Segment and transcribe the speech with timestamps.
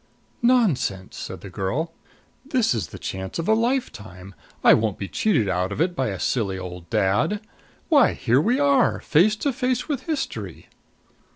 [0.41, 1.93] "Nonsense!" said the girl.
[2.43, 4.33] "This is the chance of a lifetime.
[4.63, 7.39] I won't be cheated out of it by a silly old dad.
[7.87, 10.69] Why, here we are, face to face with history!"